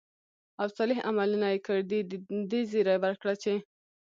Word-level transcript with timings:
او 0.61 0.67
صالح 0.77 0.97
عملونه 1.09 1.47
ئې 1.53 1.59
كړي، 1.65 1.83
د 2.09 2.11
دې 2.51 2.61
زېرى 2.71 2.95
وركړه 2.99 3.35
چې: 3.43 3.53